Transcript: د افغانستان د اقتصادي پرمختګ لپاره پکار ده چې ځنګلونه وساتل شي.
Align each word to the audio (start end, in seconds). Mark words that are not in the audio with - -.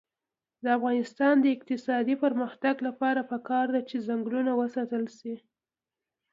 د 0.63 0.65
افغانستان 0.77 1.35
د 1.41 1.45
اقتصادي 1.55 2.15
پرمختګ 2.23 2.75
لپاره 2.87 3.21
پکار 3.31 3.65
ده 3.73 3.81
چې 3.89 4.03
ځنګلونه 4.07 4.51
وساتل 4.61 5.03
شي. 5.17 5.33